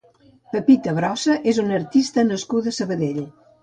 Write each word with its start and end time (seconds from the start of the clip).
Pepita 0.55 0.95
Brossa 1.01 1.37
és 1.53 1.61
una 1.67 1.79
artista 1.83 2.27
nascuda 2.35 2.77
a 2.77 2.81
Sabadell. 2.83 3.27